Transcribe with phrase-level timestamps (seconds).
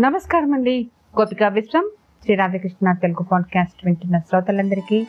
[0.00, 1.90] నమస్కారం అండి గోపికా విశ్వం
[2.24, 5.04] శ్రీ రాధాకృష్ణ తెలుగు పాడ్కాస్ట్ వింటున్న శ్రోతలందరికీ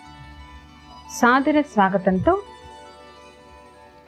[1.12, 2.42] సాదర స్వాగతంతో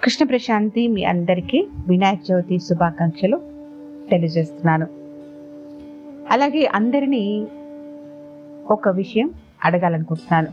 [0.04, 3.38] కృష్ణ ప్రశాంతి మీ అందరికీ వినాయక చవితి శుభాకాంక్షలు
[4.12, 4.88] తెలియజేస్తున్నాను.
[6.32, 7.48] అలాగే అందరినీ
[8.72, 9.34] ఒక విషయం
[9.66, 10.48] అడగాలనుకుంటున్నాను.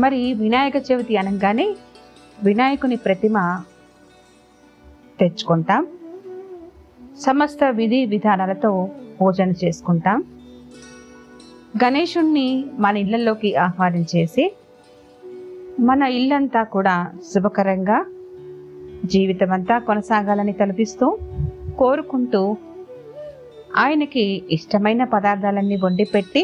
[0.00, 1.76] మరి వినాయక చవితి అనగానే
[2.44, 3.62] వినాయకుని ప్రతిమ
[5.20, 5.86] తెచ్చుకుంటాం.
[7.20, 8.88] సమస్త విధి విధానాలతో
[9.20, 10.18] పూజను చేసుకుంటాం.
[11.84, 14.44] గణేషుణ్ణి మన ఇళ్ళలోకి ఆహ్వానించేసి
[15.80, 16.94] మన ఇల్లంతా కూడా
[17.34, 17.98] శుభకరంగా
[19.04, 21.18] జీవితం అంతా కొనసాగాలని తలపిస్తూ
[21.78, 22.56] కోరుకుంటూ
[23.76, 26.42] ఆయనకి ఇష్టమైన పదార్థాలన్నీ వండి పెట్టి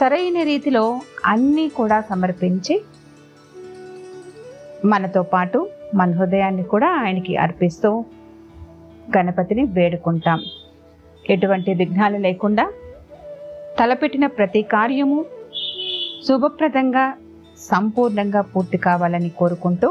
[0.00, 2.82] సరైన రీతిలో అన్నీ కూడా సమర్పించి
[4.84, 5.58] మనతో పాటు
[5.94, 8.04] మన హృదయాన్ని కూడా ఆయనకి అర్పిస్తూ
[9.16, 10.40] గణపతిని వేడుకుంటాం.
[11.28, 12.64] ఎటువంటి విఘ్నాలు లేకుండా
[13.78, 15.18] తలపెట్టిన ప్రతి కార్యము
[16.26, 17.04] శుభప్రదంగా
[17.60, 19.88] సంపూర్ణంగా పూర్తి కావాలని కోరుకుంటూ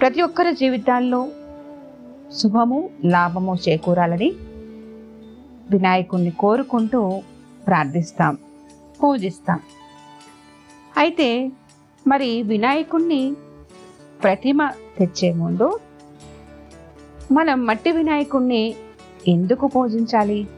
[0.00, 1.20] ప్రతి ఒక్కరి జీవితాల్లో
[2.38, 4.30] శుభము లాభము చేకూరాలని
[5.70, 7.00] వినాయకుణ్ణి కోరుకుంటూ
[7.66, 8.34] ప్రార్థిస్తాం
[9.00, 9.60] పూజిస్తాం.
[10.98, 11.28] అయితే
[12.06, 13.22] మరి వినాయకుణ్ణి
[14.22, 14.60] ప్రతిమ
[14.98, 15.68] తెచ్చే ముందు
[17.32, 18.62] మనం మట్టి వినాయకుణ్ణి
[19.28, 20.48] ఎందుకు పూజించాలి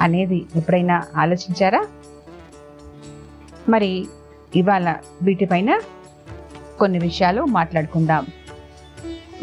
[0.00, 1.86] అనేది ఎప్పుడైనా ఆలోచించారా?
[3.68, 4.06] మరి
[4.56, 5.80] ఇవాళ వీటిపైన
[6.78, 8.26] కొన్ని విషయాలు మాట్లాడుకుందాం.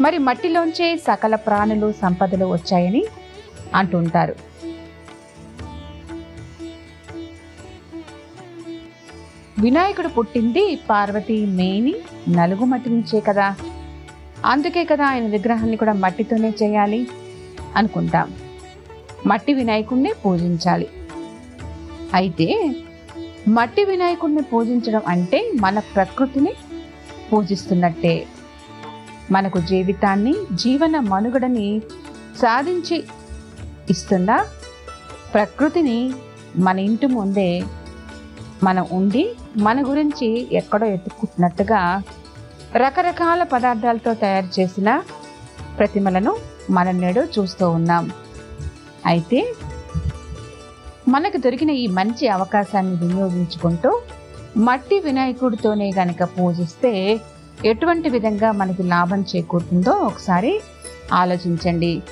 [0.00, 3.04] మరి మట్టిలోంచే సకల ప్రాణులు సంపదలు వచ్చాయని
[3.74, 4.34] అంటుంటారు
[9.58, 11.94] వినాయకుడు పుట్టింది పార్వతి మేని
[12.28, 13.56] నలుగు మట్టి నుంచే కదా.
[14.44, 17.08] అందుకే కదా ఆయన విగ్రహాన్ని కూడా మట్టితోనే చేయాలి
[17.76, 18.32] అనుకుంటాం.
[19.26, 20.88] మట్టి వినాయకుడిని పూజించాలి.
[22.14, 22.74] అయితే
[23.48, 26.52] మట్టి వినాయకుడిని పూజించడం అంటే మన ప్రకృతిని
[27.32, 28.26] పూజిస్తున్నట్టే.
[29.30, 31.82] మనకు జీవితాన్ని జీవన మనుగడని
[32.42, 33.04] సాధించి
[33.90, 34.30] ఇస్తున్న
[35.34, 36.14] ప్రకృతిని
[36.56, 37.64] మన ఇంటి ముందే
[38.62, 42.02] మనం ఉండి మన గురించి ఎక్కడో ఎత్తుకుంటున్నట్టుగా
[42.76, 45.02] రకరకాల పదార్థాలతో తయారు చేసిన
[45.78, 46.36] ప్రతిమలను
[46.70, 48.10] మనం నేడు చూస్తూ ఉన్నాం.
[49.06, 49.40] అయితే
[51.08, 54.00] మనకు దొరికిన ఈ మంచి అవకాశాన్ని వినియోగించుకుంటూ
[54.56, 57.20] మట్టి వినాయకుడితోనే గనక పూజిస్తే
[57.64, 60.60] ఎటువంటి విధంగా మనకి లాభం చేకూరుతుందో ఒకసారి
[61.12, 62.02] ఆలోచించండి.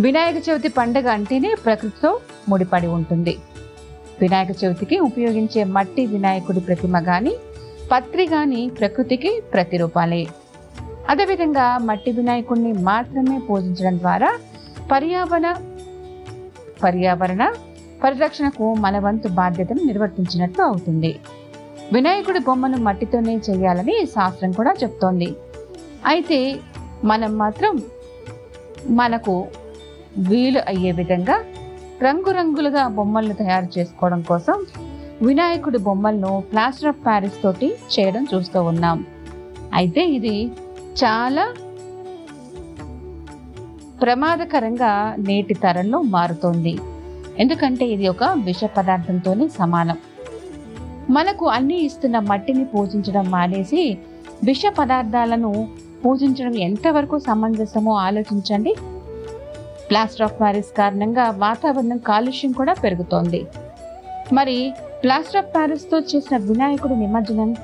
[0.00, 3.38] వినాయక చవితి పండుగ అంటేనే ప్రకృతితో ముడిపడి ఉంటుంది.
[4.20, 7.34] వినాయక చవితికి ఉపయోగించే మట్టి వినాయకుడి ప్రతిమ కానీ
[7.92, 10.22] పత్రి కానీ ప్రకృతికి ప్రతిరూపాలే.
[11.10, 14.30] అదేవిధంగా మట్టి వినాయకుడిని మాత్రమే పూజించడం ద్వారా
[14.92, 15.48] పర్యావరణ
[16.84, 17.42] పర్యావరణ
[18.02, 21.12] పరిరక్షణకు మన వంతు బాధ్యతను నిర్వర్తించినట్లు అవుతుంది.
[21.94, 25.28] వినాయకుడి బొమ్మను మట్టితోనే చేయాలని శాస్త్రం కూడా చెప్తోంది.
[26.12, 26.38] అయితే
[27.10, 27.74] మనం మాత్రం
[29.00, 29.34] మనకు
[30.28, 31.36] వీలు అయ్యే విధంగా
[32.06, 34.56] రంగురంగులుగా బొమ్మలను తయారు చేసుకోవడం కోసం
[35.26, 38.98] వినాయకుడి బొమ్మలను ప్లాస్టర్ ఆఫ్ ప్యారిస్ తోటి చేయడం చూస్తూ ఉన్నాం.
[39.78, 40.36] అయితే ఇది
[41.02, 41.44] చాలా
[44.02, 46.78] ప్రమాదకరంగా నేటి తరంలో మారుతోంది.
[47.38, 49.98] ఎందుకంటే ఇది ఒక విష పదార్థంతోనే సమానం.
[51.10, 53.98] మనకు అన్ని ఇస్తున్న మట్టిని పూజించడం మానేసి
[54.44, 55.68] విష పదార్థాలను
[56.04, 58.74] పూజించడం ఎంతవరకు సమంజసమో ఆలోచించండి.
[59.90, 63.46] ప్లాస్టర్ ఆఫ్ ప్యారిస్ కారణంగా వాతావరణం కాలుష్యం కూడా పెరుగుతోంది.
[64.32, 67.56] మరి ప్లాస్టర్ ఆఫ్ ప్యారిస్తో చేసిన వినాయకుడి నిమజ్జనం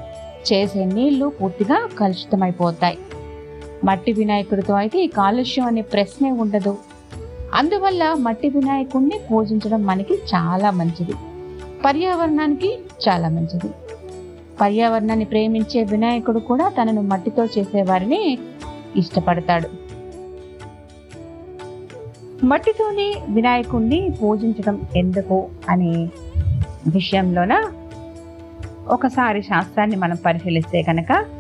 [0.53, 2.99] చేసే నీళ్ళు పూర్తిగా కలుషితమైపోతాయి.
[3.85, 6.79] మట్టి వినాయకుడితో అయితే ఈ కాలుష్యం అనే ప్రశ్నే ఉండదు.
[7.55, 11.13] అందువల్ల మట్టి వినాయకుడిని పూజించడం మనకి చాలా మంచిది.
[11.85, 12.79] పర్యావరణానికి
[13.09, 13.71] చాలా మంచిది.
[14.61, 18.39] పర్యావరణాన్ని ప్రేమించే వినాయకుడు కూడా తనను మట్టితో చేసేవారిని
[18.97, 19.69] ఇష్టపడతాడు.
[22.45, 26.09] మట్టితోనే వినాయకుడిని పూజించడం ఎందుకు అనే
[26.87, 27.71] విషయంలోన
[28.89, 31.38] ఒకసారి శాస్త్రాన్ని మనం పరిశీలిస్తే కనుక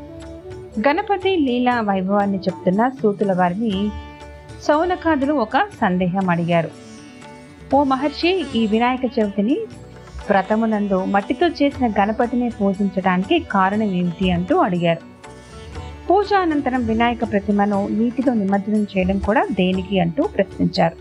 [0.86, 3.90] గణపతి లీలా వైభవాన్ని చెప్తున్న సూతుల వారిని
[4.62, 6.70] సౌనకాదులు ఒక సందేహం అడిగారు.
[7.74, 9.56] ఓ మహర్షి ఈ వినాయక చవితిని
[10.30, 15.02] వ్రతమునందు మట్టితో చేసిన గణపతిని పూజించడానికి కారణం ఏమిటి అంటూ అడిగారు.
[16.10, 20.96] పూజ అనంతరం వినాయక ప్రతిమను నీటితో నిమజ్జనం చేయడం కూడా దేనికి అంటూ ప్రశ్నించారు.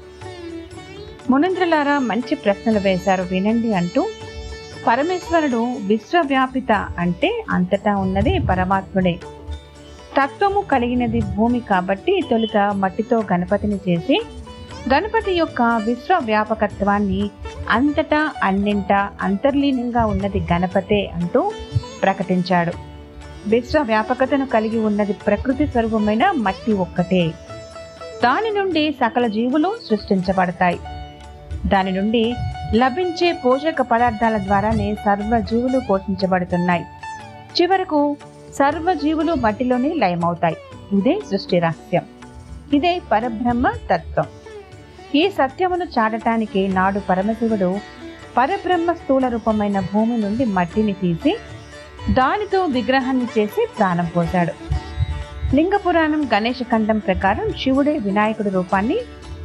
[1.31, 4.03] మునంద్రులారా మంచి ప్రశ్నలు వేశారు వినండి అంటూ
[4.87, 9.15] పరమేశ్వరుడు విశ్వవ్యాపిత అంటే అంతటా ఉన్నది పరమాత్ముడే.
[10.21, 14.25] తత్వము కలిగినది భూమి కాబట్టి తొలుత మట్టితో గణపతిని చేసి
[14.93, 17.29] గణపతి యొక్క విశ్వవ్యాపకత్వాన్ని
[17.69, 21.51] అంతటా అన్నింటా అంతర్లీనంగా ఉన్నది గణపతే అంటూ
[22.01, 22.71] ప్రకటించాడు.
[23.47, 27.27] విశ్వవ్యాపకతను కలిగి ఉన్నది ప్రకృతి స్వరూపమైన మట్టి ఒక్కటే.
[28.23, 30.79] దాని నుండి సకల జీవులు సృష్టించబడతాయి.
[31.65, 32.35] దాని నుండి
[32.75, 36.85] లభించే పోషక పదార్థాల ద్వారానే సర్వజీవులు పోషించబడుతున్నాయి.
[37.61, 38.17] చివరకు
[38.59, 40.57] సర్వజీవులు మట్టిలోనే లయమవుతాయి.
[40.93, 42.05] ఇదే సృష్టి రహస్యం.
[42.73, 44.25] ఇదే పరబ్రహ్మ తత్వం.
[45.15, 47.79] ఈ సత్యమును చాటటానికి నాడు పరమశివుడు
[48.37, 51.37] పరబ్రహ్మ స్థూల రూపమైన భూమి నుండి మట్టిని తీసి
[52.09, 54.53] దానితో విగ్రహాన్ని చేసి ప్రాణం పోశాడు.
[55.55, 58.97] లింగ పురాణం గణేష ఖండం ప్రకారం శివుడే వినాయకుడి రూపాన్ని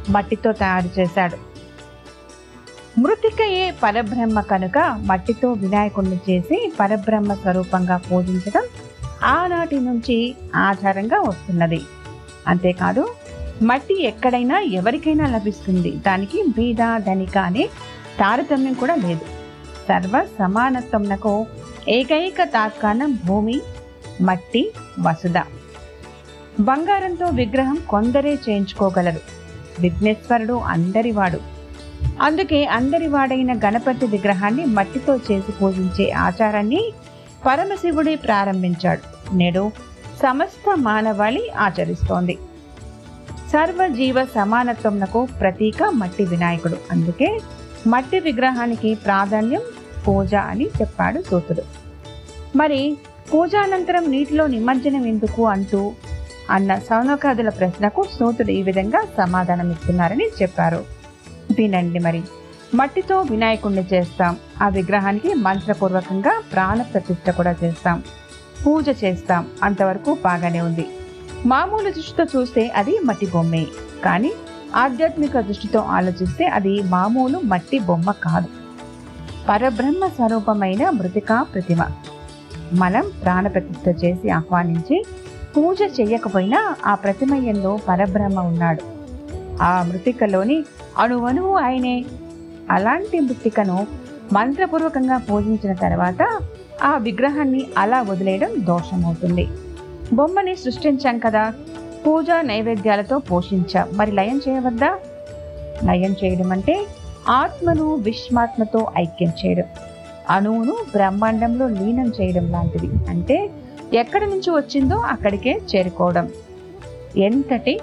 [0.09, 1.37] మట్టితో తయారు చేశాడు.
[2.99, 8.63] మృతికయే పరబ్రహ్మ కనుక మట్టితో వినాయకుడిని చేసి పరబ్రహ్మ స్వరూపంగా పూజించడం
[9.23, 11.81] ఆనాటి నుంచి ఆధారంగా వస్తున్నది.
[12.47, 13.15] అంతేకాదు
[13.61, 15.91] మట్టి ఎక్కడైనా ఎవరికైనా లభిస్తుంది.
[15.91, 17.69] దానికి బీద ధనిక అనే
[18.19, 19.25] తారతమ్యం కూడా లేదు.
[19.87, 21.45] సర్వ సమానత్వంనకు
[21.89, 23.61] ఏకైక తాత్కాలం భూమి
[24.21, 25.37] మట్టి వసుధ.
[26.59, 29.19] బంగారంతో విగ్రహం కొందరే చేయించుకోగలరు.
[29.79, 31.39] విఘ్నేశ్వరుడు అందరివాడు.
[32.21, 36.93] అందుకే అందరివాడైన గణపతి విగ్రహాన్ని మట్టితో చేసి పూజించే ఆచారాన్ని
[37.45, 39.35] పరమశివుడే ప్రారంభించాడు.
[39.35, 39.71] నేడు
[40.23, 42.37] సమస్త మానవాళి ఆచరిస్తోంది.
[43.51, 46.77] సర్వజీవ సమానత్వంనకు ప్రతీక మట్టి వినాయకుడు.
[46.91, 47.39] అందుకే
[47.87, 49.61] మట్టి విగ్రహానికి ప్రాధాన్యం
[50.07, 51.61] పూజ అని చెప్పాడు సూతుడు.
[52.55, 52.97] మరి
[53.33, 55.91] పూజానంతరం నీటిలో నిమజ్జనం ఎందుకు అంటూ
[56.49, 60.83] అన్న సౌనకాదుల ప్రశ్నకు సూతుడు ఈ విధంగా సమాధానం ఇస్తున్నారని చెప్పారు.
[61.57, 62.23] వినండి మరి.
[62.73, 64.37] మట్టితో వినాయకుడిని చేస్తాం.
[64.61, 68.03] ఆ విగ్రహానికి మంత్రపూర్వకంగా ప్రాణ ప్రతిష్ఠ కూడా చేస్తాం.
[68.65, 69.47] పూజ చేస్తాం.
[69.63, 70.85] అంతవరకు బాగానే ఉంది.
[71.45, 73.67] మామూలు దృష్టితో చూస్తే అది మట్టి బొమ్మే.
[74.05, 74.33] కానీ
[74.75, 78.47] ఆధ్యాత్మిక దృష్టితో ఆలోచిస్తే అది మామూలు మట్టి బొమ్మ కాదు.
[79.49, 81.85] పరబ్రహ్మ స్వరూపమైన మృతికా ప్రతిమ.
[82.73, 85.05] మనం ప్రాణ ప్రతిష్ట చేసి ఆహ్వానించి
[85.57, 88.83] పూజ చేయకపోయినా ఆ ప్రతిమయంలో పరబ్రహ్మ ఉన్నాడు.
[89.61, 90.63] ఆ మృతికలోని
[90.97, 92.05] అణువణువు ఆయనే.
[92.69, 93.87] అలాంటి మృత్తికను
[94.33, 96.39] మంత్రపూర్వకంగా పూజించిన తర్వాత
[96.83, 99.47] ఆ విగ్రహాన్ని అలా వదిలేయడం దోషమవుతుంది.
[100.13, 101.53] బొమ్మని సృష్టించాం కదా
[102.07, 103.87] పూజా నైవేద్యాలతో పోషించాం.
[103.93, 104.99] మరి లయం చేయవద్దా?
[105.83, 106.85] లయం చేయడం అంటే
[107.29, 109.63] ఆత్మను విశ్వాత్మతో ఐక్యం చేయడం.
[110.29, 112.87] అణువును బ్రహ్మాండంలో లీనం చేయడం లాంటిది.
[113.09, 113.49] అంటే
[113.93, 116.29] ఎక్కడి నుంచి వచ్చిందో అక్కడికే చేరుకోవడం.
[117.17, 117.79] ఎంతటి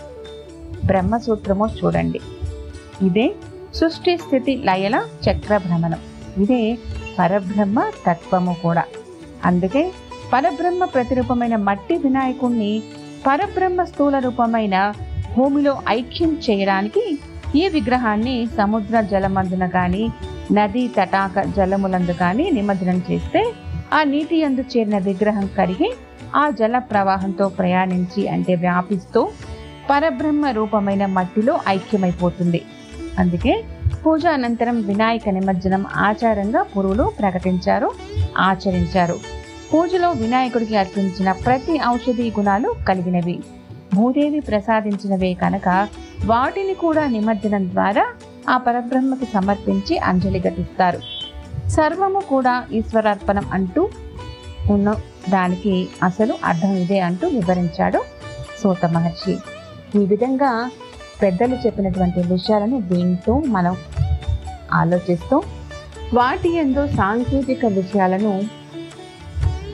[0.85, 2.21] బ్రహ్మసూత్రమో చూడండి.
[3.03, 3.35] ఇదే
[3.79, 6.01] సృష్టి స్థితి లయల చక్ర భ్రమణం
[6.43, 6.63] ఇదే
[7.19, 8.85] పరబ్రహ్మ తత్వము కూడా.
[9.45, 9.83] అందుకే
[10.33, 12.73] పరబ్రహ్మ ప్రతిరూపమైన మట్టి వినాయకుణ్ణి
[13.27, 14.77] పరబ్రహ్మ స్థూల రూపమైన
[15.37, 17.05] భూమిలో ఐక్యం చేయడానికి
[17.55, 20.05] ఈ విగ్రహాన్ని సముద్ర జలమందున కానీ
[20.53, 23.43] నదీ తటాక జలములందు కానీ నిమజ్జనం చేస్తే
[23.93, 25.91] ఆ నీటి అందు చేరిన విగ్రహం కరిగి
[26.35, 29.21] ఆ జల ప్రవాహంతో ప్రయాణించి అంటే వ్యాపిస్తూ
[29.91, 32.61] పరబ్రహ్మ రూపమైన మట్టిలో ఐక్యమైపోతుంది.
[33.21, 33.65] అందుకే
[34.07, 37.91] పూజ అనంతరం వినాయక నిమజ్జనం ఆచారంగా పురువులు ప్రకటించారు
[38.39, 39.17] ఆచరించారు.
[39.75, 43.41] పూజలో వినాయకుడికి అర్పించిన ప్రతి ఔషధీ గుణాలు కలిగినవి.
[43.95, 45.89] భూదేవి ప్రసాదించినవే కనుక
[46.25, 48.07] వాటిని కూడా నిమజ్జనం ద్వారా
[48.49, 51.01] ఆ పరబ్రహ్మకి సమర్పించి అంజలి ఘటిస్తారు.
[51.69, 53.89] సర్వము కూడా ఈశ్వరార్పణం అంటూ
[54.71, 54.95] ఉన్న
[55.29, 58.05] దానికి అసలు అర్థం ఇదే అంటూ వివరించాడు
[58.63, 59.37] సూత మహర్షి.
[59.99, 60.71] ఈ విధంగా
[61.21, 63.75] పెద్దలు చెప్పినటువంటి విషయాలను వింటూ మనం
[64.73, 65.37] ఆలోచిస్తూ
[66.15, 68.33] వాటి ఎందు సాంకేతిక విషయాలను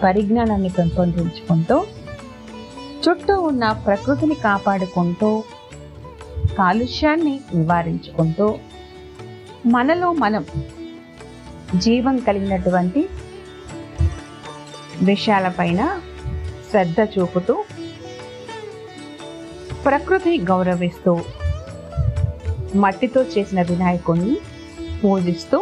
[0.03, 1.77] పరిజ్ఞానాన్ని పెంపొందించుకుంటూ
[3.05, 5.31] చుట్టూ ఉన్న ప్రకృతిని కాపాడుకుంటూ
[6.59, 8.47] కాలుష్యాన్ని నివారించుకుంటూ
[9.67, 10.45] మనలో మనం
[11.77, 13.01] జీవం కలిగినటువంటి
[15.03, 15.81] విషయాలపైన
[16.71, 17.55] శ్రద్ధ చూపుతూ
[19.87, 21.13] ప్రకృతి గౌరవిస్తూ
[22.83, 24.35] మట్టితో చేసిన వినాయకుణ్ణి
[25.03, 25.59] పూజిస్తూ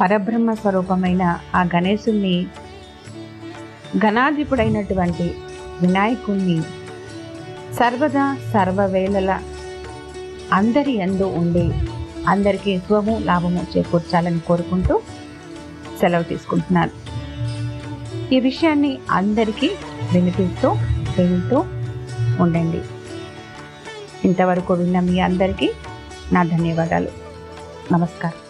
[0.00, 1.22] పరబ్రహ్మ స్వరూపమైన
[1.54, 2.36] ఆ గణేశుణ్ణి
[4.04, 5.26] గణాధిపుడైనటువంటి
[5.82, 6.58] వినాయకుణ్ణి
[7.78, 9.30] సర్వదా సర్వవేళల
[10.58, 11.66] అందరి ఎందు ఉండి
[12.32, 14.94] అందరికీ స్వము లాభము చేకూర్చాలని కోరుకుంటూ
[16.00, 16.92] సెలవు తీసుకుంటున్నాను.
[18.34, 19.70] ఈ విషయాన్ని అందరికీ
[20.12, 20.68] వినిపిస్తూ
[21.16, 21.58] వింటూ
[22.44, 22.82] ఉండండి.
[24.24, 25.72] ఇంతవరకు విన్న మీ అందరికీ
[26.32, 27.08] నా ధన్యవాదాలు.
[27.92, 28.43] నమస్కారం.